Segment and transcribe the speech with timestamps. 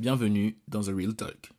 [0.00, 1.50] Bienvenue dans The Real Talk.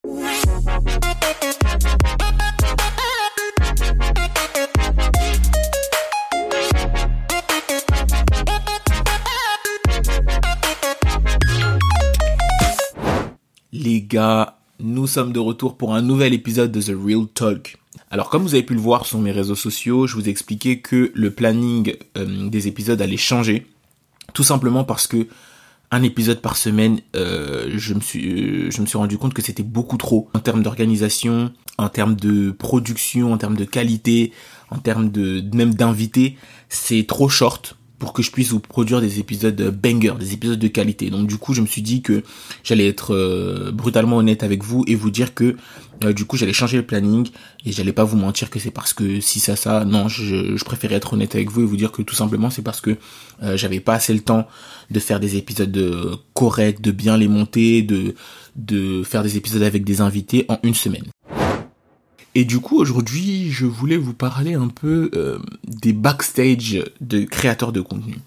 [13.72, 17.78] Les gars, nous sommes de retour pour un nouvel épisode de The Real Talk.
[18.10, 20.82] Alors comme vous avez pu le voir sur mes réseaux sociaux, je vous ai expliqué
[20.82, 23.68] que le planning euh, des épisodes allait changer.
[24.34, 25.28] Tout simplement parce que
[25.92, 29.64] un épisode par semaine, euh, je me suis, je me suis rendu compte que c'était
[29.64, 34.32] beaucoup trop en termes d'organisation, en termes de production, en termes de qualité,
[34.70, 36.38] en termes de même d'invités.
[36.70, 40.68] C'est trop short pour que je puisse vous produire des épisodes banger, des épisodes de
[40.68, 41.12] qualité.
[41.12, 42.24] Donc du coup, je me suis dit que
[42.64, 45.56] j'allais être euh, brutalement honnête avec vous et vous dire que
[46.04, 47.30] euh, du coup, j'allais changer le planning
[47.64, 50.96] et j'allais pas vous mentir que c'est parce que si ça ça, non, je, préférais
[50.96, 52.98] être honnête avec vous et vous dire que tout simplement c'est parce que
[53.44, 54.48] euh, j'avais pas assez le temps
[54.90, 58.16] de faire des épisodes corrects, de bien les monter, de
[58.56, 61.06] de faire des épisodes avec des invités en une semaine.
[62.34, 67.72] Et du coup, aujourd'hui, je voulais vous parler un peu euh, des backstage de créateurs
[67.72, 68.18] de contenu.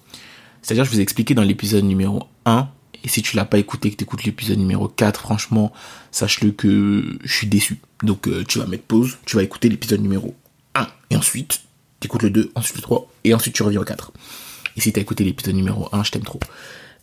[0.60, 2.68] C'est-à-dire, je vous ai expliqué dans l'épisode numéro 1,
[3.02, 5.72] et si tu l'as pas écouté, que tu écoutes l'épisode numéro 4, franchement,
[6.10, 7.80] sache-le que je suis déçu.
[8.02, 10.34] Donc, euh, tu vas mettre pause, tu vas écouter l'épisode numéro
[10.74, 11.62] 1, et ensuite,
[12.00, 14.12] tu écoutes le 2, ensuite le 3, et ensuite tu reviens au 4.
[14.76, 16.40] Et si tu écouté l'épisode numéro 1, je t'aime trop.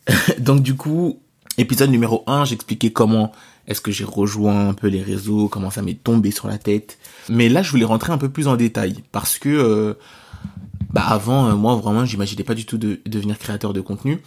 [0.38, 1.20] Donc, du coup,
[1.58, 3.32] épisode numéro 1, j'expliquais comment
[3.68, 5.48] est-ce que j'ai rejoint un peu les réseaux?
[5.48, 6.98] Comment ça m'est tombé sur la tête?
[7.28, 9.94] Mais là, je voulais rentrer un peu plus en détail parce que euh,
[10.92, 14.20] bah avant, euh, moi vraiment, j'imaginais pas du tout de, devenir créateur de contenu.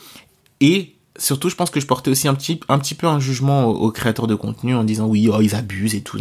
[0.62, 2.56] Et surtout, je pense que je portais aussi un petit,
[2.96, 6.18] peu un jugement aux, créateurs de contenu en disant oui, oh, ils abusent et tout.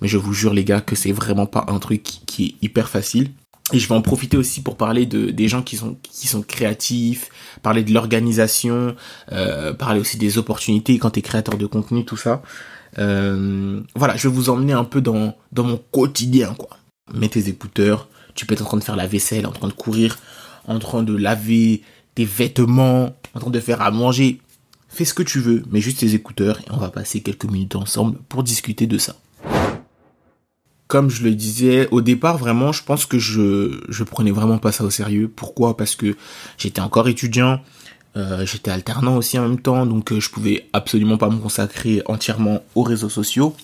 [0.00, 2.88] Mais je vous jure, les gars, que c'est vraiment pas un truc qui est hyper
[2.88, 3.30] facile.
[3.72, 6.42] Et je vais en profiter aussi pour parler de des gens qui sont qui sont
[6.42, 7.30] créatifs,
[7.62, 8.94] parler de l'organisation,
[9.32, 12.42] euh, parler aussi des opportunités quand tu es créateur de contenu, tout ça.
[12.98, 16.76] Euh, voilà, je vais vous emmener un peu dans dans mon quotidien quoi.
[17.14, 19.72] Mets tes écouteurs, tu peux être en train de faire la vaisselle, en train de
[19.72, 20.18] courir,
[20.68, 21.82] en train de laver
[22.14, 24.40] tes vêtements, en train de faire à manger.
[24.88, 27.74] Fais ce que tu veux, mais juste tes écouteurs et on va passer quelques minutes
[27.76, 29.16] ensemble pour discuter de ça
[30.86, 34.70] comme je le disais au départ, vraiment, je pense que je je prenais vraiment pas
[34.70, 35.28] ça au sérieux.
[35.34, 35.76] Pourquoi?
[35.76, 36.14] Parce que
[36.56, 37.60] j'étais encore étudiant,
[38.16, 42.02] euh, j'étais alternant aussi en même temps, donc euh, je pouvais absolument pas me consacrer
[42.06, 43.56] entièrement aux réseaux sociaux.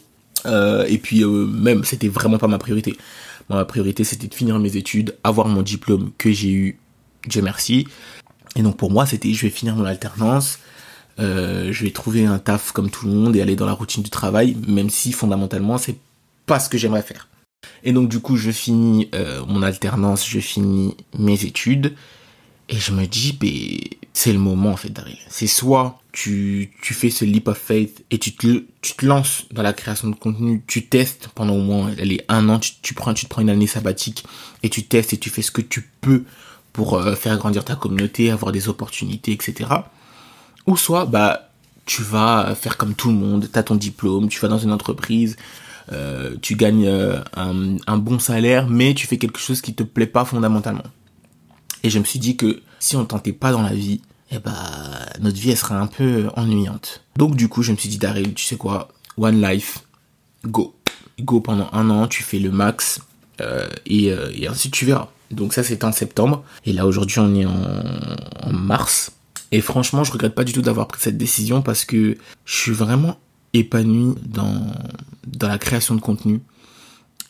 [0.47, 2.97] Euh, et puis même, c'était vraiment pas ma priorité.
[3.49, 6.79] ma priorité, c'était de finir mes études, avoir mon diplôme que j'ai eu,
[7.29, 7.87] Dieu merci.
[8.57, 10.59] Et donc pour moi, c'était je vais finir mon alternance.
[11.19, 14.11] je vais trouver un taf comme tout le monde et aller dans la routine du
[14.11, 15.97] travail, même si fondamentalement c'est
[16.59, 17.29] ce que j'aimerais faire.
[17.85, 21.95] Et donc du coup, je finis euh, mon alternance, je finis mes études,
[22.69, 23.79] et je me dis, ben,
[24.13, 25.19] c'est le moment en fait d'arriver.
[25.29, 29.45] C'est soit tu, tu fais ce leap of faith et tu te, tu te lances
[29.53, 32.95] dans la création de contenu, tu testes pendant au moins allez, un an, tu, tu,
[32.95, 34.25] prends, tu te prends une année sabbatique
[34.63, 36.25] et tu testes et tu fais ce que tu peux
[36.73, 39.71] pour euh, faire grandir ta communauté, avoir des opportunités, etc.
[40.67, 41.51] Ou soit, bah,
[41.87, 44.73] tu vas faire comme tout le monde, tu as ton diplôme, tu vas dans une
[44.73, 45.37] entreprise,
[45.93, 50.07] euh, tu gagnes euh, un, bon salaire, mais tu fais quelque chose qui te plaît
[50.07, 50.85] pas fondamentalement.
[51.83, 54.55] Et je me suis dit que si on tentait pas dans la vie, eh ben,
[55.21, 57.03] notre vie, elle serait un peu ennuyante.
[57.17, 59.81] Donc, du coup, je me suis dit, Daryl, tu sais quoi, one life,
[60.45, 60.77] go.
[61.21, 63.01] Go pendant un an, tu fais le max,
[63.87, 65.09] et, et, ensuite tu verras.
[65.31, 66.45] Donc ça, c'était en septembre.
[66.67, 69.13] Et là, aujourd'hui, on est en, mars.
[69.53, 72.73] Et franchement, je regrette pas du tout d'avoir pris cette décision parce que je suis
[72.73, 73.19] vraiment
[73.53, 74.67] épanoui dans,
[75.27, 76.41] dans la création de contenu.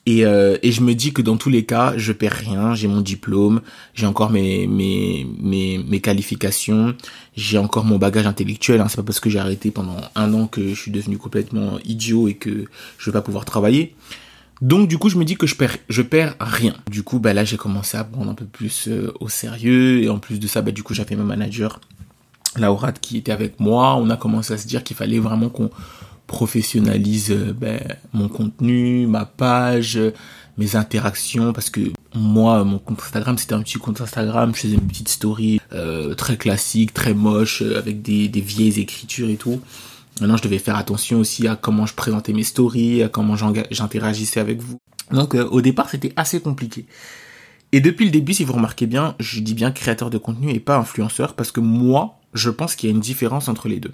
[0.06, 2.74] Et, euh, et je me dis que dans tous les cas, je perds rien.
[2.74, 3.60] J'ai mon diplôme,
[3.94, 6.94] j'ai encore mes, mes, mes, mes qualifications,
[7.36, 8.80] j'ai encore mon bagage intellectuel.
[8.80, 8.86] Hein.
[8.88, 12.28] C'est pas parce que j'ai arrêté pendant un an que je suis devenu complètement idiot
[12.28, 12.64] et que
[12.98, 13.94] je vais pas pouvoir travailler.
[14.60, 16.74] Donc du coup, je me dis que je perds, je perds rien.
[16.90, 20.08] Du coup, bah là, j'ai commencé à prendre un peu plus euh, au sérieux et
[20.10, 21.80] en plus de ça, bah du coup, j'avais ma manager,
[22.56, 23.96] Laura, qui était avec moi.
[23.96, 25.70] On a commencé à se dire qu'il fallait vraiment qu'on
[26.26, 27.80] professionnalise euh, ben,
[28.12, 29.98] mon contenu, ma page,
[30.58, 31.80] mes interactions, parce que
[32.14, 36.14] moi, mon compte Instagram, c'était un petit compte Instagram, je faisais une petite story euh,
[36.14, 39.62] très classique, très moche, avec des vieilles écritures et tout.
[40.20, 44.40] Maintenant, je devais faire attention aussi à comment je présentais mes stories, à comment j'interagissais
[44.40, 44.78] avec vous.
[45.10, 46.86] Donc, au départ, c'était assez compliqué.
[47.72, 50.60] Et depuis le début, si vous remarquez bien, je dis bien créateur de contenu et
[50.60, 53.92] pas influenceur, parce que moi, je pense qu'il y a une différence entre les deux.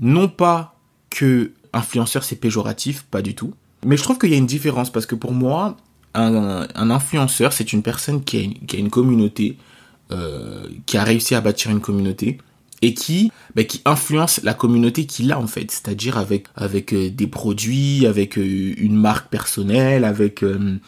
[0.00, 0.76] Non pas
[1.10, 3.54] que influenceur c'est péjoratif, pas du tout.
[3.84, 5.76] Mais je trouve qu'il y a une différence parce que pour moi,
[6.14, 9.56] un, influenceur c'est une personne qui a une, qui a une communauté,
[10.10, 12.38] euh, qui a réussi à bâtir une communauté
[12.82, 15.70] et qui bah, qui influence la communauté qu'il a en fait.
[15.70, 16.48] C'est-à-dire avec
[16.92, 20.78] euh, des produits avec euh, une marque personnelle avec euh,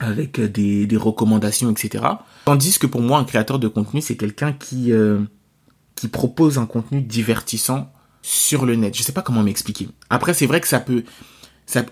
[0.00, 2.04] des, recommandations etc
[2.44, 4.92] tandis que pour moi un créateur de contenu c'est quelqu'un qui
[6.10, 7.92] propose un contenu divertissant
[8.24, 8.96] sur le net.
[8.96, 9.88] Je sais pas comment m'expliquer.
[10.10, 11.04] Après c'est vrai que ça peut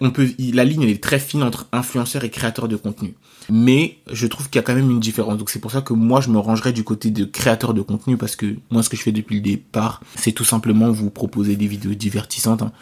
[0.00, 3.14] on peut, la ligne est très fine entre influenceur et créateur de contenu.
[3.50, 5.38] Mais je trouve qu'il y a quand même une différence.
[5.38, 8.16] Donc c'est pour ça que moi je me rangerai du côté de créateur de contenu
[8.16, 11.56] parce que moi ce que je fais depuis le départ, c'est tout simplement vous proposer
[11.56, 12.62] des vidéos divertissantes.
[12.62, 12.72] Hein.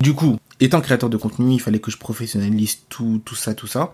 [0.00, 3.66] Du coup, étant créateur de contenu, il fallait que je professionnalise tout, tout ça, tout
[3.66, 3.92] ça.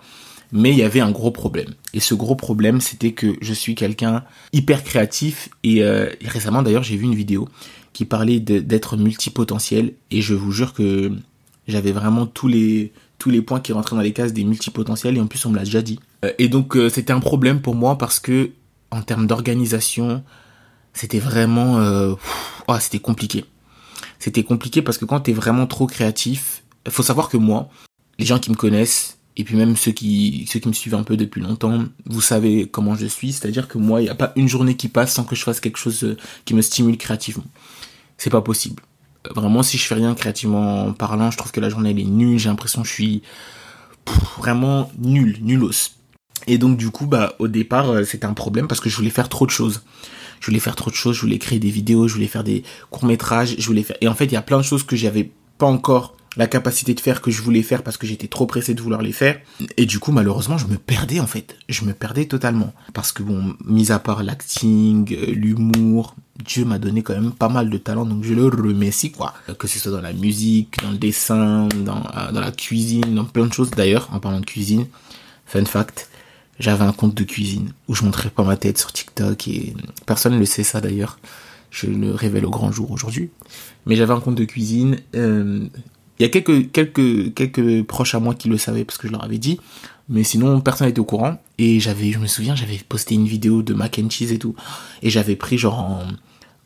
[0.53, 1.73] Mais il y avait un gros problème.
[1.93, 4.23] Et ce gros problème, c'était que je suis quelqu'un
[4.53, 5.49] hyper créatif.
[5.63, 7.49] Et, euh, récemment, d'ailleurs, j'ai vu une vidéo
[7.91, 9.93] qui parlait d'être multipotentiel.
[10.11, 11.11] Et je vous jure que
[11.67, 15.19] j'avais vraiment tous les tous les points qui rentraient dans les cases des multipotentiels et
[15.19, 15.99] en plus on me l'a déjà dit.
[16.23, 18.51] Euh, et donc euh, c'était un problème pour moi parce que
[18.91, 20.23] en termes d'organisation,
[20.93, 22.13] c'était vraiment euh,
[22.67, 23.45] oh, c'était compliqué.
[24.19, 27.69] C'était compliqué parce que quand tu es vraiment trop créatif, faut savoir que moi,
[28.17, 31.03] les gens qui me connaissent et puis même ceux qui ceux qui me suivent un
[31.03, 34.31] peu depuis longtemps, vous savez comment je suis, c'est-à-dire que moi, il n'y a pas
[34.35, 36.15] une journée qui passe sans que je fasse quelque chose
[36.45, 37.45] qui me stimule créativement.
[38.17, 38.81] C'est pas possible
[39.35, 42.39] vraiment si je fais rien créativement parlant, je trouve que la journée elle est nulle,
[42.39, 43.21] j'ai l'impression que je suis
[44.37, 45.91] vraiment nul, nulos.
[46.47, 49.09] Et donc du coup, bah au départ, euh, c'était un problème parce que je voulais
[49.09, 49.83] faire trop de choses.
[50.39, 52.63] Je voulais faire trop de choses, je voulais créer des vidéos, je voulais faire des
[52.91, 55.31] courts-métrages, je voulais faire et en fait, il y a plein de choses que j'avais
[55.57, 58.73] pas encore la capacité de faire que je voulais faire parce que j'étais trop pressé
[58.75, 59.39] de vouloir les faire.
[59.75, 61.57] Et du coup, malheureusement, je me perdais en fait.
[61.67, 62.73] Je me perdais totalement.
[62.93, 67.49] Parce que bon, mis à part l'acting, euh, l'humour, Dieu m'a donné quand même pas
[67.49, 69.33] mal de talent, donc je le remercie quoi.
[69.57, 73.25] Que ce soit dans la musique, dans le dessin, dans, euh, dans la cuisine, dans
[73.25, 73.71] plein de choses.
[73.71, 74.85] D'ailleurs, en parlant de cuisine,
[75.47, 76.09] fun fact,
[76.59, 79.73] j'avais un compte de cuisine où je montrais pas ma tête sur TikTok et
[80.05, 81.19] personne ne le sait ça d'ailleurs.
[81.71, 83.29] Je le révèle au grand jour aujourd'hui.
[83.85, 84.97] Mais j'avais un compte de cuisine.
[85.15, 85.67] Euh,
[86.19, 89.11] il y a quelques, quelques, quelques proches à moi qui le savaient parce que je
[89.13, 89.59] leur avais dit.
[90.09, 91.39] Mais sinon, personne n'était au courant.
[91.57, 94.55] Et j'avais, je me souviens, j'avais posté une vidéo de mac and cheese et tout.
[95.01, 95.79] Et j'avais pris genre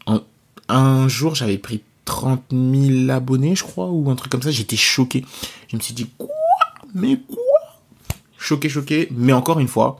[0.05, 0.21] en,
[0.69, 4.51] un jour, j'avais pris 30 000 abonnés, je crois, ou un truc comme ça.
[4.51, 5.25] J'étais choqué.
[5.67, 6.29] Je me suis dit, quoi?
[6.93, 7.81] Mais quoi?
[8.37, 9.09] Choqué, choqué.
[9.11, 9.99] Mais encore une fois,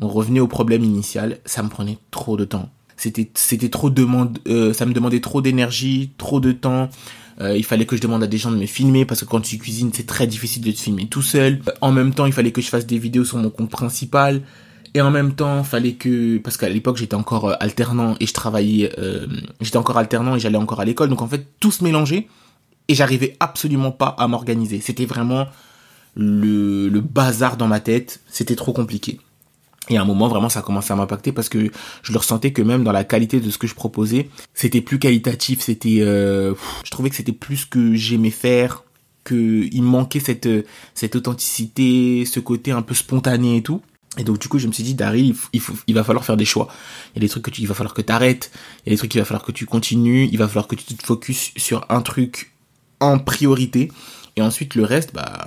[0.00, 1.38] on revenait au problème initial.
[1.46, 2.68] Ça me prenait trop de temps.
[2.96, 6.88] C'était, c'était trop demande, euh, ça me demandait trop d'énergie, trop de temps.
[7.42, 9.40] Euh, il fallait que je demande à des gens de me filmer parce que quand
[9.40, 11.60] tu cuisines, c'est très difficile de te filmer tout seul.
[11.80, 14.42] En même temps, il fallait que je fasse des vidéos sur mon compte principal.
[14.94, 18.26] Et en même temps, il fallait que parce qu'à l'époque j'étais encore euh, alternant et
[18.26, 19.26] je travaillais, euh,
[19.60, 21.08] j'étais encore alternant et j'allais encore à l'école.
[21.08, 22.28] Donc en fait, tout se mélangeait
[22.88, 24.80] et j'arrivais absolument pas à m'organiser.
[24.80, 25.46] C'était vraiment
[26.14, 28.20] le bazar dans ma tête.
[28.28, 29.18] C'était trop compliqué.
[29.88, 31.70] Et à un moment, vraiment, ça a commencé à m'impacter parce que
[32.02, 34.98] je le ressentais que même dans la qualité de ce que je proposais, c'était plus
[34.98, 38.84] qualitatif, c'était, euh, je trouvais que c'était plus que j'aimais faire,
[39.24, 40.48] que il manquait cette,
[40.94, 43.82] cette authenticité, ce côté un peu spontané et tout.
[44.18, 46.36] Et donc du coup, je me suis dit, Dari, il, faut, il va falloir faire
[46.36, 46.68] des choix.
[47.14, 48.52] Il y a des trucs que tu, il va falloir que tu arrêtes,
[48.84, 50.76] il y a des trucs qu'il va falloir que tu continues, il va falloir que
[50.76, 52.52] tu te focuses sur un truc
[53.00, 53.90] en priorité,
[54.36, 55.46] et ensuite le reste, bah,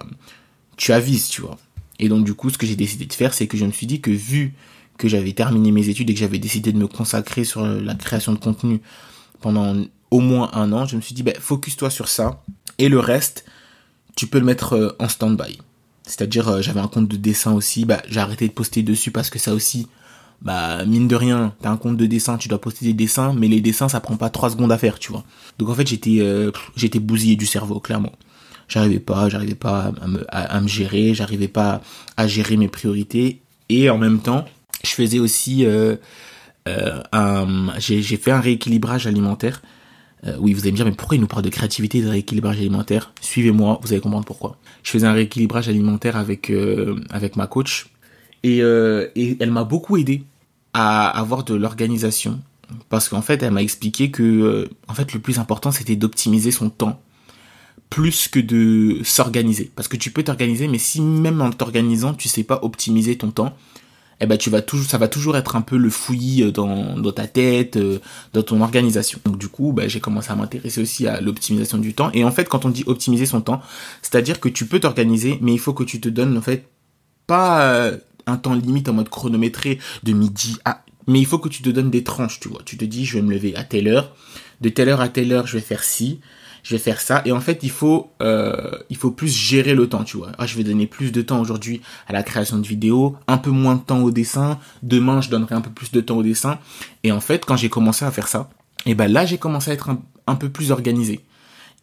[0.77, 1.57] tu avises, tu vois.
[1.99, 3.87] Et donc du coup, ce que j'ai décidé de faire, c'est que je me suis
[3.87, 4.53] dit que vu
[4.97, 8.33] que j'avais terminé mes études et que j'avais décidé de me consacrer sur la création
[8.33, 8.81] de contenu
[9.41, 9.75] pendant
[10.11, 12.41] au moins un an, je me suis dit, bah, focus-toi sur ça.
[12.77, 13.45] Et le reste,
[14.15, 15.59] tu peux le mettre euh, en stand-by.
[16.03, 19.29] C'est-à-dire, euh, j'avais un compte de dessin aussi, bah, j'ai arrêté de poster dessus parce
[19.29, 19.87] que ça aussi,
[20.41, 23.47] bah, mine de rien, t'as un compte de dessin, tu dois poster des dessins, mais
[23.47, 25.23] les dessins, ça prend pas trois secondes à faire, tu vois.
[25.59, 28.13] Donc en fait, j'étais, euh, j'étais bousillé du cerveau, clairement
[28.67, 31.81] j'arrivais pas, j'arrivais pas à me, à, me gérer, j'arrivais pas
[32.17, 33.41] à gérer mes priorités.
[33.69, 34.45] Et en même temps,
[34.83, 35.95] je faisais aussi euh,
[36.67, 39.61] euh, un, j'ai, fait un rééquilibrage alimentaire.
[40.25, 42.09] Euh, oui, vous allez me dire, mais pourquoi il nous parle de créativité et de
[42.09, 43.13] rééquilibrage alimentaire?
[43.21, 44.57] Suivez-moi, vous allez comprendre pourquoi.
[44.83, 46.51] Je faisais un rééquilibrage alimentaire avec
[47.09, 47.87] avec ma coach.
[48.43, 50.23] Et, et elle m'a beaucoup aidé
[50.73, 52.39] à avoir de l'organisation.
[52.89, 56.69] Parce qu'en fait, elle m'a expliqué que en fait le plus important c'était d'optimiser son
[56.69, 56.99] temps
[57.89, 59.71] plus que de s'organiser.
[59.75, 63.31] Parce que tu peux t'organiser, mais si même en t'organisant, tu sais pas optimiser ton
[63.31, 63.55] temps,
[64.21, 66.97] eh ben tu vas toujours, ça va toujours être un peu le fouillis euh, dans,
[66.97, 67.99] dans ta tête, euh,
[68.33, 69.19] dans ton organisation.
[69.25, 72.11] Donc du coup, ben, j'ai commencé à m'intéresser aussi à l'optimisation du temps.
[72.13, 73.61] Et en fait, quand on dit optimiser son temps,
[74.01, 76.67] c'est-à-dire que tu peux t'organiser, mais il faut que tu te donnes en fait
[77.27, 81.49] pas euh, un temps limite en mode chronométré de midi à mais il faut que
[81.49, 82.61] tu te donnes des tranches, tu vois.
[82.65, 84.15] Tu te dis, je vais me lever à telle heure,
[84.61, 86.19] de telle heure à telle heure, je vais faire ci,
[86.65, 87.21] je vais faire ça.
[87.25, 90.31] Et en fait, il faut, euh, il faut plus gérer le temps, tu vois.
[90.39, 93.51] Ah, je vais donner plus de temps aujourd'hui à la création de vidéos, un peu
[93.51, 94.59] moins de temps au dessin.
[94.81, 96.57] Demain, je donnerai un peu plus de temps au dessin.
[97.03, 98.49] Et en fait, quand j'ai commencé à faire ça,
[98.87, 99.89] Et ben là, j'ai commencé à être
[100.25, 101.21] un, peu plus organisé.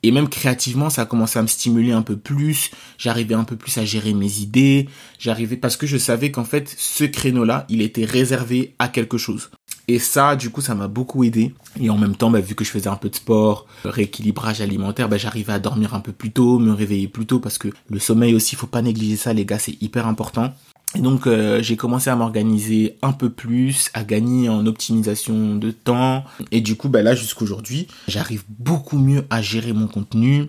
[0.03, 2.73] Et même créativement, ça a commencé à me stimuler un peu plus.
[2.99, 4.89] J'arrivais un peu plus à gérer mes idées.
[5.21, 9.51] J'arrivais parce que je savais qu'en fait, ce créneau-là, il était réservé à quelque chose.
[9.93, 11.55] Et ça, du coup, ça m'a beaucoup aidé.
[11.79, 15.07] Et en même temps, bah, vu que je faisais un peu de sport, rééquilibrage alimentaire,
[15.07, 17.99] bah, j'arrivais à dormir un peu plus tôt, me réveiller plus tôt, parce que le
[17.99, 20.55] sommeil aussi, faut pas négliger ça, les gars, c'est hyper important.
[20.95, 25.71] Et donc euh, j'ai commencé à m'organiser un peu plus, à gagner en optimisation de
[25.71, 26.25] temps.
[26.51, 30.49] Et du coup, bah là jusqu'aujourd'hui, j'arrive beaucoup mieux à gérer mon contenu.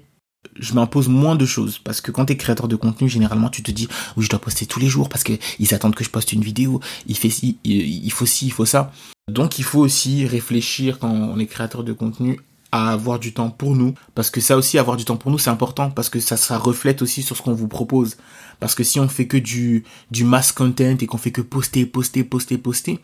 [0.59, 3.63] Je m'impose moins de choses parce que quand tu es créateur de contenu, généralement tu
[3.63, 6.09] te dis oui je dois poster tous les jours parce que ils attendent que je
[6.09, 6.79] poste une vidéo.
[7.07, 7.29] Il fait
[7.63, 8.91] il faut ci, il faut ça.
[9.31, 12.39] Donc il faut aussi réfléchir quand on est créateur de contenu
[12.73, 13.93] à avoir du temps pour nous.
[14.15, 15.91] Parce que ça aussi avoir du temps pour nous c'est important.
[15.91, 18.17] Parce que ça ça reflète aussi sur ce qu'on vous propose.
[18.59, 21.85] Parce que si on fait que du du mass content et qu'on fait que poster
[21.85, 22.99] poster poster poster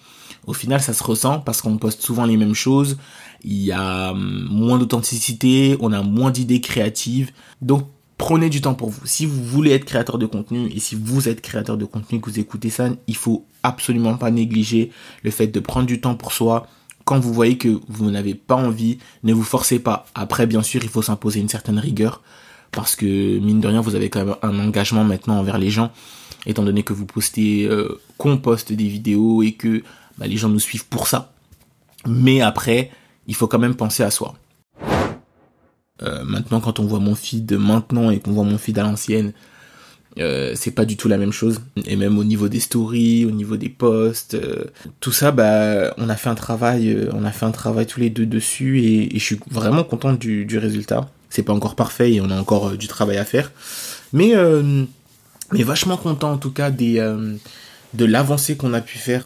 [0.48, 2.98] au final ça se ressent parce qu'on poste souvent les mêmes choses.
[3.44, 7.32] Il y a hum, moins d'authenticité on a moins d'idées créatives.
[7.62, 9.06] Donc prenez du temps pour vous.
[9.06, 12.32] Si vous voulez être créateur de contenu et si vous êtes créateur de contenu que
[12.32, 14.90] vous écoutez ça, il faut absolument pas négliger
[15.22, 16.66] le fait de prendre du temps pour soi,
[17.10, 20.06] quand vous voyez que vous n'avez pas envie, ne vous forcez pas.
[20.14, 22.22] Après, bien sûr, il faut s'imposer une certaine rigueur
[22.70, 25.92] parce que mine de rien, vous avez quand même un engagement maintenant envers les gens,
[26.46, 29.82] étant donné que vous postez, euh, qu'on poste des vidéos et que
[30.20, 31.34] bah, les gens nous suivent pour ça.
[32.08, 32.92] Mais après,
[33.26, 34.36] il faut quand même penser à soi.
[36.04, 39.34] Euh, maintenant, quand on voit mon feed maintenant et qu'on voit mon feed à l'ancienne,
[40.18, 41.62] euh, c'est pas du tout la même chose.
[41.86, 44.66] Et même au niveau des stories au niveau des posts euh,
[45.00, 48.00] tout ça bah on a fait un travail euh, on a fait un travail tous
[48.00, 51.10] les deux dessus et, je suis vraiment content du, résultat.
[51.30, 53.52] C'est pas encore parfait et on a encore du travail à faire.
[54.14, 54.34] Mais
[55.52, 57.00] mais vachement content en tout cas des
[57.94, 59.26] de l'avancée qu'on a pu faire.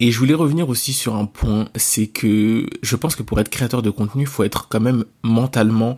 [0.00, 3.48] Et je voulais revenir aussi sur un point, c'est que je pense que pour être
[3.48, 5.96] créateur de contenu, il faut être quand même mentalement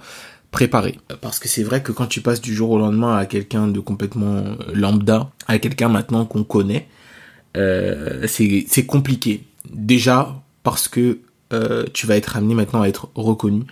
[0.56, 0.98] préparé.
[1.20, 3.78] Parce que c'est vrai que quand tu passes du jour au lendemain à quelqu'un de
[3.78, 6.88] complètement euh, lambda, à quelqu'un maintenant qu'on connaît,
[7.58, 9.44] euh, c'est compliqué.
[9.70, 11.18] Déjà parce que
[11.52, 13.64] euh, tu vas être amené maintenant à être reconnu.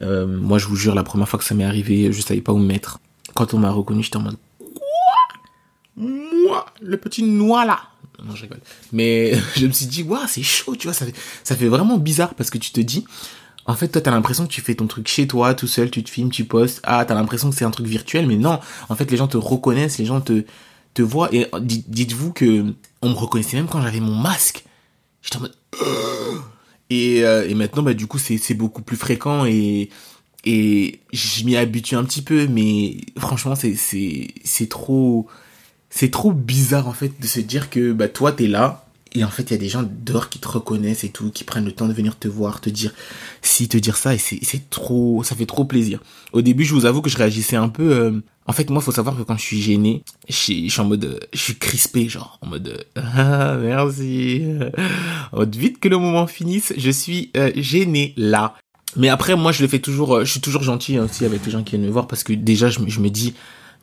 [0.00, 2.58] Moi, je vous jure, la première fois que ça m'est arrivé, je savais pas où
[2.58, 3.00] me mettre.
[3.34, 5.16] Quand on m'a reconnu, j'étais en mode quoi?
[5.96, 7.80] Moi, le petit noix là?
[8.24, 8.60] Non, je rigole.
[8.92, 11.98] Mais je me suis dit, waouh, c'est chaud, tu vois, ça fait, ça fait vraiment
[11.98, 13.04] bizarre parce que tu te dis,
[13.66, 16.02] en fait, toi, t'as l'impression que tu fais ton truc chez toi, tout seul, tu
[16.04, 16.80] te filmes, tu postes.
[16.84, 18.60] Ah, t'as l'impression que c'est un truc virtuel, mais non.
[18.88, 20.44] En fait, les gens te reconnaissent, les gens te,
[20.94, 21.28] te voient.
[21.34, 24.64] Et dites-vous que on me reconnaissait même quand j'avais mon masque.
[25.22, 25.56] J'étais en mode...
[26.88, 29.90] Et, euh, et maintenant, bah, du coup, c'est beaucoup plus fréquent et,
[30.44, 35.26] et je m'y habitue un petit peu, mais franchement, c'est trop,
[35.90, 39.28] c'est trop bizarre, en fait, de se dire que, bah, toi, t'es là, et en
[39.28, 41.72] fait, il y a des gens dehors qui te reconnaissent et tout, qui prennent le
[41.72, 42.92] temps de venir te voir, te dire
[43.40, 46.00] si, te dire ça, et c'est trop, ça fait trop plaisir.
[46.32, 47.92] Au début, je vous avoue que je réagissais un peu.
[47.92, 51.26] Euh, en fait, moi, faut savoir que quand je suis gêné, je suis, en mode,
[51.32, 54.42] je suis crispé, genre en mode ah merci,
[55.56, 58.54] vite que le moment finisse, je suis euh, gêné là.
[58.96, 61.52] Mais après, moi, je le fais toujours, euh, je suis toujours gentil aussi avec les
[61.52, 63.34] gens qui viennent me voir parce que déjà, je, je me dis,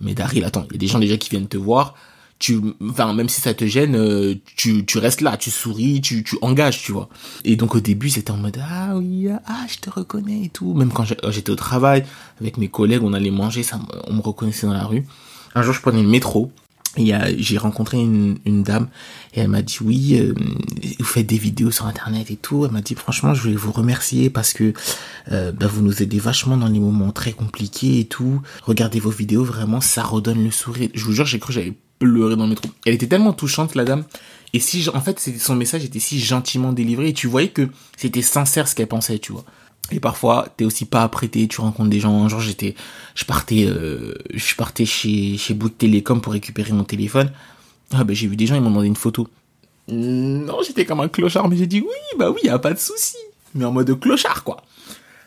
[0.01, 1.96] mais Daryl, attends, il y a des gens déjà qui viennent te voir
[2.40, 2.60] tu
[2.90, 6.38] enfin même si ça te gêne euh, tu tu restes là tu souris tu tu
[6.42, 7.10] engages tu vois.
[7.46, 10.74] Et donc au début c'était en mode ah oui ah je te reconnais et tout.
[10.74, 12.04] Même quand j'étais au travail
[12.42, 15.06] avec mes collègues on allait manger ça on me reconnaissait dans la rue.
[15.56, 16.52] Un jour je prenais le métro
[16.96, 18.88] et j'ai rencontré une, une dame
[19.34, 20.36] et elle m'a dit oui euh,
[21.00, 22.66] vous faites des vidéos sur internet et tout.
[22.66, 24.74] Elle m'a dit franchement je voulais vous remercier parce que
[25.32, 28.42] euh, bah, vous nous aidez vachement dans les moments très compliqués et tout.
[28.62, 30.90] Regardez vos vidéos vraiment ça redonne le sourire.
[30.94, 31.74] Je vous jure j'ai cru j'avais
[32.12, 32.69] pleurer dans le métro.
[32.86, 34.03] Elle était tellement touchante, la dame.
[34.53, 38.22] Et si, en fait, son message était si gentiment délivré et tu voyais que c'était
[38.22, 39.43] sincère ce qu'elle pensait, tu vois.
[39.91, 42.27] Et parfois, t'es aussi pas apprêté, tu rencontres des gens.
[42.29, 42.75] Genre, j'étais,
[43.15, 47.31] je partais, euh, je partais chez, chez Bouygues Télécom pour récupérer mon téléphone.
[47.91, 49.27] Ah, ben, j'ai vu des gens, ils m'ont demandé une photo.
[49.88, 52.79] Non, j'étais comme un clochard, mais j'ai dit oui, bah oui, y a pas de
[52.79, 53.17] souci.
[53.55, 54.63] Mais en mode clochard, quoi.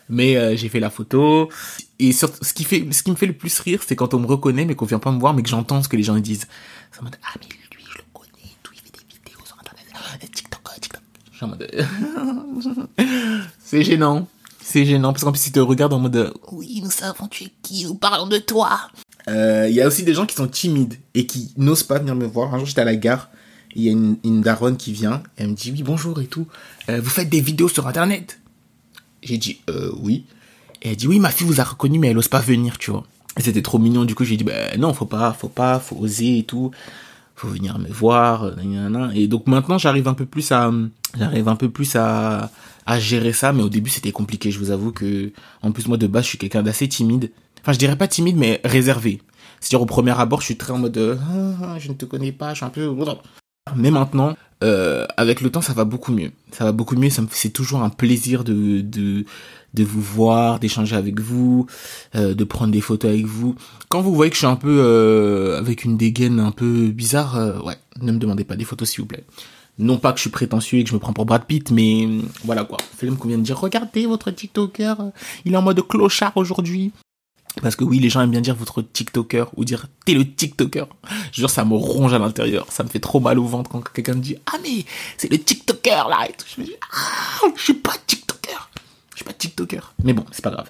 [0.08, 1.50] Mais euh, j'ai fait la photo.
[1.98, 4.26] Et ce qui fait, ce qui me fait le plus rire, c'est quand on me
[4.26, 6.46] reconnaît, mais qu'on vient pas me voir, mais que j'entends ce que les gens disent.
[6.92, 9.58] C'est en mode, ah, mais lui, je le connais, tout, il fait des vidéos sur
[9.58, 11.02] internet, euh, TikTok, euh, TikTok.
[11.40, 12.88] En mode,
[13.64, 14.28] c'est gênant.
[14.60, 17.52] C'est gênant, parce qu'en plus, ils te regardent en mode, oui, nous savons tu es
[17.62, 18.90] qui, nous parlons de toi.
[19.28, 22.26] Il y a aussi des gens qui sont timides et qui n'osent pas venir me
[22.26, 22.54] voir.
[22.54, 23.28] Un jour, j'étais à la gare,
[23.74, 26.46] il y a une daronne qui vient, elle me dit, oui, bonjour et tout.
[26.88, 28.38] vous faites des vidéos sur internet
[29.26, 30.24] j'ai dit, euh, oui.
[30.82, 32.90] Et elle dit, oui, ma fille vous a reconnu, mais elle ose pas venir, tu
[32.90, 33.04] vois.
[33.38, 35.96] Et c'était trop mignon, du coup, j'ai dit, ben non, faut pas, faut pas, faut
[35.96, 36.70] oser et tout.
[37.36, 38.52] faut venir me voir,
[39.14, 40.72] et donc maintenant j'arrive un peu plus à,
[41.18, 42.50] j'arrive un peu plus à,
[42.86, 44.50] à gérer ça, mais au début c'était compliqué.
[44.50, 47.30] Je vous avoue que, en plus moi de base je suis quelqu'un d'assez timide.
[47.60, 49.20] Enfin je dirais pas timide, mais réservé.
[49.60, 52.50] C'est-à-dire au premier abord je suis très en mode, ah, je ne te connais pas,
[52.54, 52.90] je suis un peu.
[53.74, 56.32] Mais maintenant, euh, avec le temps, ça va beaucoup mieux.
[56.52, 57.10] Ça va beaucoup mieux.
[57.30, 59.24] C'est toujours un plaisir de, de,
[59.84, 61.66] vous voir, d'échanger avec vous,
[62.14, 63.54] euh, de prendre des photos avec vous.
[63.88, 67.64] Quand vous voyez que je suis un peu euh, avec une dégaine un peu bizarre,
[67.64, 69.24] ouais, ne me demandez pas des photos s'il vous plaît.
[69.78, 72.08] Non pas que je suis prétentieux et que je me prends pour Brad Pitt, mais
[72.44, 72.78] voilà quoi.
[72.96, 74.96] Film qu'on vient de dire, regardez votre TikToker,
[75.44, 76.92] il est en mode clochard aujourd'hui.
[77.62, 80.86] Parce que oui, les gens aiment bien dire votre TikToker ou dire t'es le TikToker.
[81.32, 82.66] Je jure, ça me ronge à l'intérieur.
[82.70, 84.84] Ça me fait trop mal au ventre quand quelqu'un me dit ah mais
[85.16, 86.26] c'est le TikToker là.
[86.28, 86.46] Et tout.
[86.54, 88.70] Je me dis ah je suis pas TikToker.
[89.12, 89.94] Je suis pas TikToker.
[90.04, 90.66] Mais bon, c'est pas grave.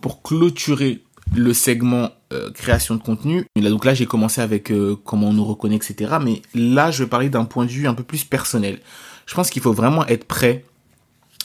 [0.00, 1.02] Pour clôturer
[1.34, 5.32] le segment euh, création de contenu, là, donc là j'ai commencé avec euh, comment on
[5.32, 6.16] nous reconnaît, etc.
[6.22, 8.80] Mais là je vais parler d'un point de vue un peu plus personnel.
[9.26, 10.64] Je pense qu'il faut vraiment être prêt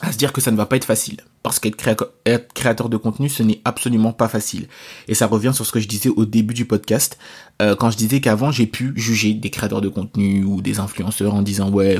[0.01, 1.17] à se dire que ça ne va pas être facile.
[1.43, 1.77] Parce qu'être
[2.53, 4.67] créateur de contenu, ce n'est absolument pas facile.
[5.07, 7.17] Et ça revient sur ce que je disais au début du podcast,
[7.61, 11.33] euh, quand je disais qu'avant j'ai pu juger des créateurs de contenu ou des influenceurs
[11.33, 11.99] en disant ouais,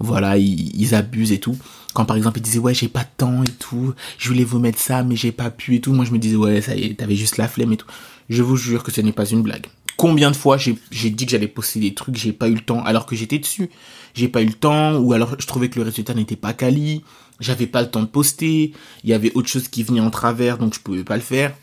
[0.00, 1.56] voilà, ils, abusent et tout.
[1.92, 4.58] Quand par exemple ils disaient ouais, j'ai pas de temps et tout, je voulais vous
[4.58, 6.84] mettre ça mais j'ai pas pu et tout, moi je me disais ouais, ça y
[6.84, 7.86] est, t'avais juste la flemme et tout.
[8.28, 9.66] Je vous jure que ce n'est pas une blague.
[9.96, 12.82] Combien de fois j'ai dit que j'allais poster des trucs, j'ai pas eu le temps
[12.82, 13.70] alors que j'étais dessus.
[14.14, 17.04] J'ai pas eu le temps ou alors je trouvais que le résultat n'était pas quali
[17.40, 18.72] j'avais pas le temps de poster,
[19.02, 21.54] il y avait autre chose qui venait en travers donc je pouvais pas le faire.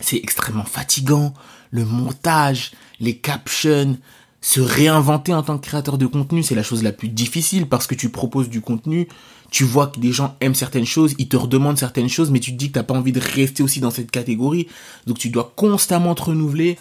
[0.00, 1.32] C'est extrêmement fatigant,
[1.70, 3.98] le montage, les captions,
[4.40, 7.88] se réinventer en tant que créateur de contenu, c'est la chose la plus difficile parce
[7.88, 9.08] que tu proposes du contenu,
[9.50, 12.52] tu vois que des gens aiment certaines choses, ils te redemandent certaines choses, mais tu
[12.52, 14.68] te dis que t'as pas envie de rester aussi dans cette catégorie,
[15.06, 16.78] donc tu dois constamment te renouveler.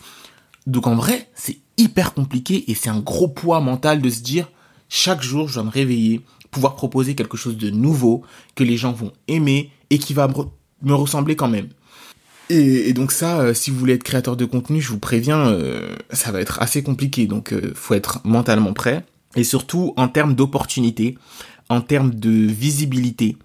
[0.67, 4.47] Donc en vrai, c'est hyper compliqué et c'est un gros poids mental de se dire
[4.87, 6.21] chaque jour je dois me réveiller,
[6.55, 8.21] pouvoir proposer quelque chose de nouveau
[8.55, 11.67] que les gens vont aimer et qui va me, ressembler quand même.
[12.49, 15.97] Et, donc ça, euh, si vous voulez être créateur de contenu, je vous préviens, euh,
[16.11, 17.27] ça va être assez compliqué.
[17.27, 19.05] Donc euh, faut être mentalement prêt.
[19.35, 21.17] Et surtout en termes d'opportunité,
[21.67, 23.35] en termes de visibilité.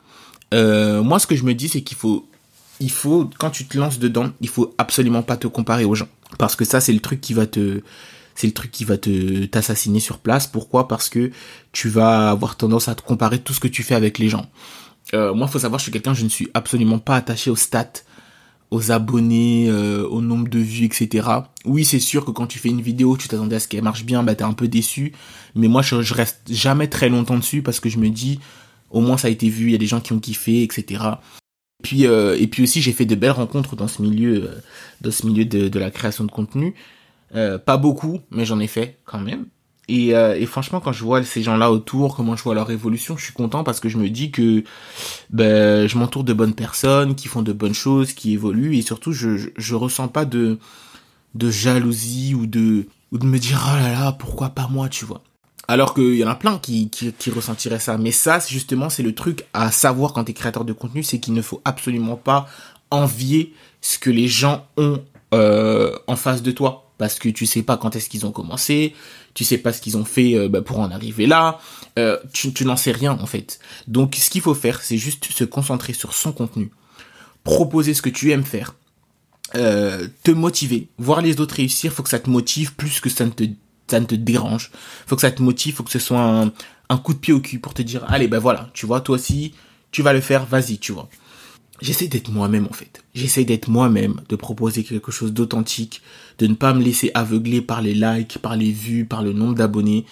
[0.53, 2.29] moi, ce que je me dis, c'est qu'il faut,
[2.79, 6.09] il faut, quand tu te lances dedans, il faut absolument pas te comparer aux gens,
[6.39, 7.83] parce que ça, c'est le truc qui va te,
[8.41, 10.47] c'est le truc qui va te t'assassiner sur place.
[10.47, 10.89] Pourquoi?
[10.89, 11.31] Parce que
[11.73, 14.47] tu vas avoir tendance à te comparer tout ce que tu fais avec les gens.
[15.13, 18.03] Euh, moi, faut savoir, je suis quelqu'un, je ne suis absolument pas attaché aux stats,
[18.71, 21.29] aux abonnés, euh, au nombre de vues, etc.
[21.67, 24.05] Oui, c'est sûr que quand tu fais une vidéo, tu t'attendais à ce qu'elle marche
[24.05, 25.13] bien, bah t'es un peu déçu.
[25.55, 28.41] Mais moi, je, reste jamais très longtemps dessus parce que je me dis,
[28.91, 31.05] au moins ça a été vu, il y a des gens qui ont kiffé, etc.
[31.81, 34.51] Et puis, euh, et puis aussi, j'ai fait de belles rencontres dans ce milieu,
[35.03, 36.75] dans ce milieu de la création de contenu.
[37.35, 39.47] Euh, pas beaucoup, mais j'en ai fait quand même.
[39.89, 43.17] Et, euh, et, franchement, quand je vois ces gens-là autour, comment je vois leur évolution,
[43.17, 44.63] je suis content parce que je me dis que
[45.31, 49.13] ben, je m'entoure de bonnes personnes, qui font de bonnes choses, qui évoluent, et surtout,
[49.13, 50.59] je, je, ressens pas de,
[51.35, 55.05] de jalousie ou de, ou de me dire, oh là là, pourquoi pas moi, tu
[55.05, 55.23] vois.
[55.67, 57.99] Alors qu'il y en a plein qui, qui, qui ressentiraient ça.
[57.99, 61.19] Mais ça, justement, c'est le truc à savoir quand tu es créateur de contenu, c'est
[61.19, 62.49] qu'il ne faut absolument pas
[62.93, 67.63] envier ce que les gens ont euh, en face de toi parce que tu sais
[67.63, 68.95] pas quand est-ce qu'ils ont commencé,
[69.33, 71.59] tu sais pas ce qu'ils ont fait euh, bah, pour en arriver là,
[71.99, 73.59] euh, tu, n'en sais rien en fait.
[73.89, 76.71] Donc ce qu'il faut faire, c'est juste se concentrer sur son contenu,
[77.43, 78.75] proposer ce que tu aimes faire,
[79.55, 83.25] euh, te motiver, voir les autres réussir, faut que ça te motive plus que ça
[83.25, 83.45] ne te
[83.91, 84.71] ça ne te dérange,
[85.07, 86.53] faut que ça te motive, faut que ce soit un,
[86.91, 89.15] un coup de pied au cul pour te dire allez ben voilà, tu vois toi
[89.15, 89.55] aussi
[89.91, 91.09] tu vas le faire, vas-y, tu vois
[91.81, 93.03] j'essaie d'être moi-même en fait.
[93.15, 96.03] J'essaie d'être moi-même, de proposer quelque chose d'authentique,
[96.39, 99.55] de ne pas me laisser aveugler par les likes, par les vues, par le nombre
[99.55, 100.05] d'abonnés.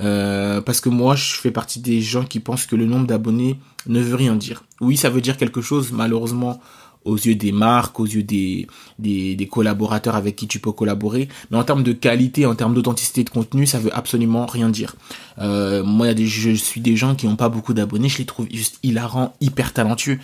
[0.00, 3.58] Euh, parce que moi, je fais partie des gens qui pensent que le nombre d'abonnés
[3.86, 4.64] ne veut rien dire.
[4.80, 6.60] Oui, ça veut dire quelque chose, malheureusement,
[7.04, 8.66] aux yeux des marques, aux yeux des,
[8.98, 11.28] des, des collaborateurs avec qui tu peux collaborer.
[11.50, 14.94] Mais en termes de qualité, en termes d'authenticité de contenu, ça veut absolument rien dire.
[15.38, 18.18] Euh, moi, y a des, je suis des gens qui n'ont pas beaucoup d'abonnés, je
[18.18, 20.18] les trouve juste hilarants, hyper talentueux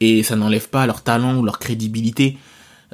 [0.00, 2.38] et ça n'enlève pas leur talent ou leur crédibilité.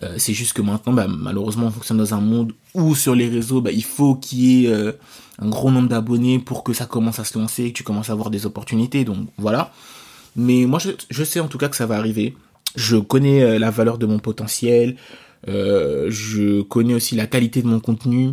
[0.02, 3.28] Euh, c'est juste que maintenant, bah, malheureusement, on fonctionne dans un monde où sur les
[3.28, 4.92] réseaux, bah, il faut qu'il y ait euh,
[5.38, 8.12] un gros nombre d'abonnés pour que ça commence à se lancer, que tu commences à
[8.12, 9.04] avoir des opportunités.
[9.04, 9.72] Donc voilà.
[10.36, 12.34] Mais moi, je, je sais en tout cas que ça va arriver.
[12.74, 14.96] Je connais euh, la valeur de mon potentiel.
[15.46, 18.32] je connais aussi la qualité de mon contenu.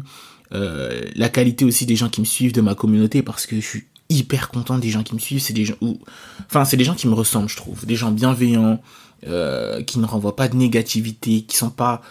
[0.51, 3.83] la qualité aussi des gens qui me suivent de ma communauté parce que je suis
[4.11, 5.41] hyper content des gens qui me suivent.
[5.41, 5.99] C'est des gens où,
[6.45, 7.85] enfin, c'est des gens qui me ressemblent, je trouve.
[7.85, 8.81] Des gens bienveillants,
[9.27, 12.01] euh, qui ne renvoient pas de négativité, qui sont pas,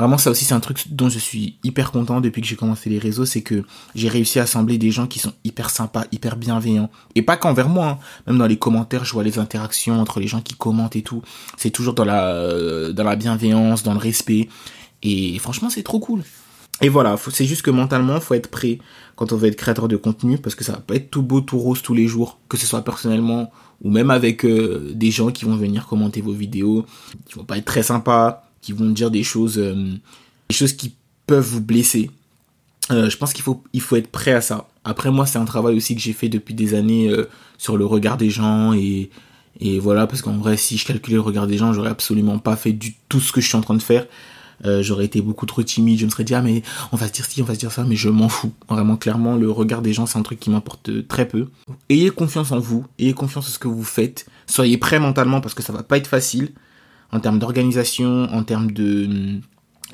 [0.00, 2.88] Vraiment, ça aussi, c'est un truc dont je suis hyper content depuis que j'ai commencé
[2.88, 6.36] les réseaux, c'est que j'ai réussi à assembler des gens qui sont hyper sympas, hyper
[6.36, 6.88] bienveillants.
[7.16, 7.98] Et pas qu'envers moi, hein.
[8.26, 11.20] même dans les commentaires, je vois les interactions entre les gens qui commentent et tout.
[11.58, 14.48] C'est toujours dans euh, dans la bienveillance, dans le respect.
[15.02, 16.22] Et franchement, c'est trop cool.
[16.80, 18.78] Et voilà, c'est juste que mentalement, faut être prêt
[19.16, 21.42] quand on veut être créateur de contenu, parce que ça va pas être tout beau,
[21.42, 23.50] tout rose tous les jours, que ce soit personnellement
[23.82, 26.84] ou même avec euh, des gens qui vont venir commenter vos vidéos,
[27.26, 29.94] qui vont pas être très sympas, qui vont dire des choses, euh,
[30.48, 30.94] des choses qui
[31.26, 32.10] peuvent vous blesser.
[32.90, 34.68] Euh, je pense qu'il faut, il faut être prêt à ça.
[34.84, 37.14] Après moi, c'est un travail aussi que j'ai fait depuis des années
[37.58, 39.10] sur le regard des gens et
[39.58, 42.56] et voilà parce qu'en vrai, si je calculais le regard des gens, j'aurais absolument pas
[42.56, 44.06] fait du tout ce que je suis en train de faire.
[44.64, 47.12] Euh, j'aurais été beaucoup trop timide, je me serais dit ah mais on va se
[47.12, 48.52] dire ci, on va se dire ça, mais je m'en fous.
[48.68, 51.48] Vraiment clairement, le regard des gens c'est un truc qui m'importe très peu.
[51.88, 55.54] Ayez confiance en vous, ayez confiance en ce que vous faites, soyez prêt mentalement parce
[55.54, 56.52] que ça va pas être facile
[57.12, 59.40] en termes d'organisation, en termes de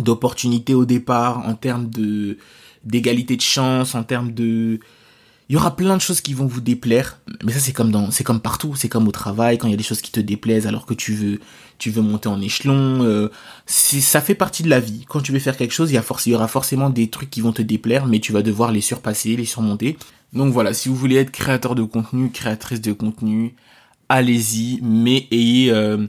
[0.01, 2.39] d'opportunités au départ, en termes de
[2.85, 4.81] d'égalité de chance, en termes de
[5.49, 8.11] il y aura plein de choses qui vont vous déplaire, mais ça c'est comme dans
[8.11, 10.19] c'est comme partout, c'est comme au travail quand il y a des choses qui te
[10.19, 11.41] déplaisent alors que tu veux
[11.79, 13.31] tu veux monter en échelon, euh,
[13.67, 15.05] ça fait partie de la vie.
[15.09, 17.31] Quand tu veux faire quelque chose, il y a il y aura forcément des trucs
[17.31, 19.97] qui vont te déplaire, mais tu vas devoir les surpasser, les surmonter.
[20.33, 23.55] Donc voilà, si vous voulez être créateur de contenu, créatrice de contenu,
[24.09, 26.07] allez-y, mais ayez euh,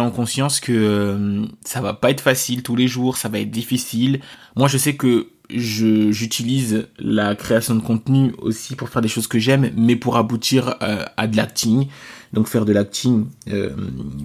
[0.00, 3.50] en conscience que euh, ça va pas être facile tous les jours, ça va être
[3.50, 4.20] difficile.
[4.56, 9.26] Moi, je sais que je j'utilise la création de contenu aussi pour faire des choses
[9.26, 11.88] que j'aime, mais pour aboutir euh, à de l'acting.
[12.32, 13.70] Donc faire de l'acting, euh,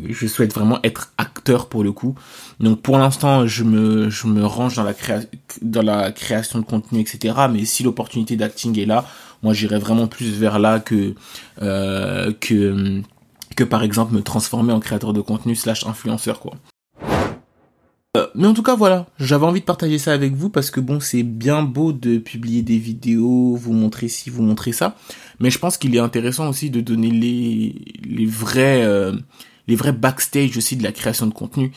[0.10, 2.16] je souhaite vraiment être acteur pour le coup.
[2.60, 5.20] Donc pour l'instant, je me je me range dans la créa
[5.62, 7.36] dans la création de contenu, etc.
[7.52, 9.06] Mais si l'opportunité d'acting est là,
[9.44, 11.14] moi j'irai vraiment plus vers là que
[11.60, 13.02] que
[13.56, 16.54] que par exemple me transformer en créateur de contenu slash influenceur quoi.
[18.18, 20.82] Euh, mais en tout cas voilà, j'avais envie de partager ça avec vous parce que
[20.82, 24.98] bon c'est bien beau de publier des vidéos, vous montrer ci, vous montrer ça,
[25.40, 29.14] mais je pense qu'il est intéressant aussi de donner les les vrais euh,
[29.68, 31.72] les vrais backstage aussi de la création de contenu.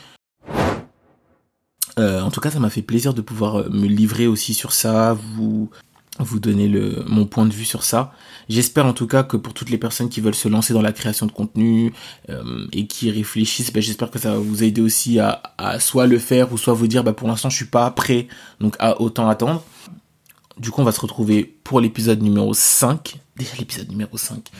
[2.00, 5.16] Euh, en tout cas, ça m'a fait plaisir de pouvoir me livrer aussi sur ça,
[5.36, 5.70] vous
[6.18, 8.12] vous donner le, mon point de vue sur ça.
[8.48, 10.92] J'espère en tout cas que pour toutes les personnes qui veulent se lancer dans la
[10.92, 11.92] création de contenu
[12.28, 15.42] euh, et qui réfléchissent, ben, j'espère que ça va vous aider aussi à,
[15.80, 18.28] soit le faire ou soit vous dire bah pour l'instant je suis pas prêt,
[18.60, 19.64] donc à autant attendre.
[20.56, 23.16] Du coup on va se retrouver pour l'épisode numéro 5.
[23.36, 24.50] Déjà l'épisode numéro 5.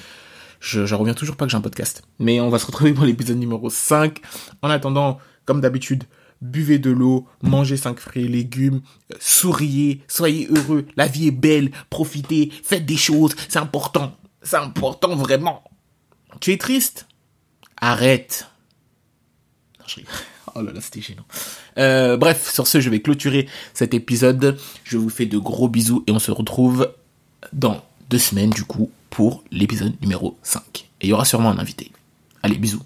[0.59, 2.03] Je, je reviens toujours pas que j'ai un podcast.
[2.19, 4.21] Mais on va se retrouver pour l'épisode numéro 5.
[4.63, 6.05] En attendant, comme d'habitude,
[6.45, 8.83] buvez de l'eau, mangez 5 fruits et légumes,
[9.19, 15.17] souriez, soyez heureux, la vie est belle, profitez, faites des choses, c'est important, c'est important
[15.17, 15.65] vraiment.
[16.41, 17.07] Tu es triste?
[17.81, 18.47] Arrête.
[20.57, 21.25] Oh là là, c'était gênant.
[21.79, 24.57] Euh, bref, sur ce, je vais clôturer cet épisode.
[24.85, 26.95] Je vous fais de gros bisous et on se retrouve
[27.53, 30.63] dans deux semaines du coup pour l'épisode numéro 5.
[31.01, 31.91] Et il y aura sûrement un invité.
[32.45, 32.85] Allez, bisous.